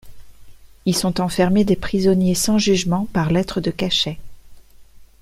[0.87, 4.17] Y sont enfermés des prisonniers sans jugement par lettre de cachet.